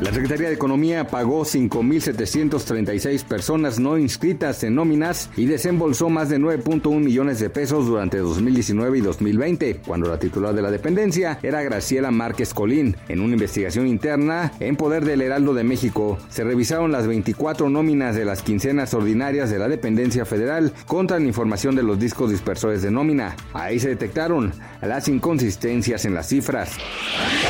[0.00, 6.38] La Secretaría de Economía pagó 5.736 personas no inscritas en nóminas y desembolsó más de
[6.38, 11.62] 9.1 millones de pesos durante 2019 y 2020, cuando la titular de la dependencia era
[11.62, 12.96] Graciela Márquez Colín.
[13.08, 18.16] En una investigación interna en poder del Heraldo de México, se revisaron las 24 nóminas
[18.16, 22.80] de las quincenas ordinarias de la dependencia federal contra la información de los discos dispersores
[22.80, 23.36] de nómina.
[23.52, 26.78] Ahí se detectaron las inconsistencias en las cifras.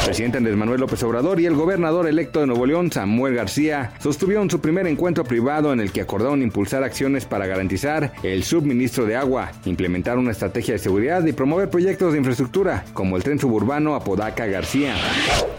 [0.00, 3.92] El presidente Andrés Manuel López Obrador y el gobernador electo de Nuevo León, Samuel García,
[4.00, 9.06] sostuvieron su primer encuentro privado en el que acordaron impulsar acciones para garantizar el suministro
[9.06, 13.38] de agua, implementar una estrategia de seguridad y promover proyectos de infraestructura, como el tren
[13.38, 14.94] suburbano Apodaca García.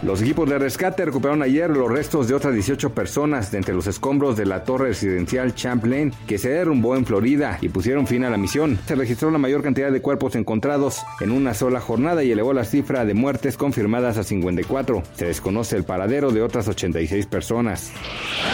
[0.02, 3.86] Los equipos de rescate recuperaron ayer los restos de otras 18 personas de entre los
[3.86, 8.30] escombros de la torre residencial Champlain que se derrumbó en Florida y pusieron fin a
[8.30, 8.80] la misión.
[8.88, 12.66] Se registró la mayor cantidad de cuerpos encontrados en una sola jornada y elevó la
[12.66, 15.04] cifra de muertes confirmadas a 54.
[15.16, 17.92] Se desconoce el paradero de otras 86 personas.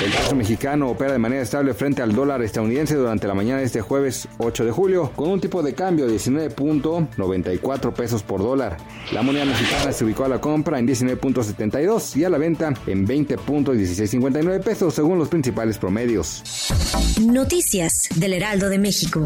[0.04, 3.66] El peso mexicano opera de manera estable frente al dólar estadounidense durante la mañana de
[3.66, 8.78] este jueves 8 de julio, con un tipo de cambio de 19.94 pesos por dólar.
[9.12, 13.08] La moneda mexicana se ubicó a la compra en 19.72 y a la venta en
[13.08, 16.44] 20.1659 pesos según los principales promedios.
[17.22, 19.26] Noticias del Heraldo de México.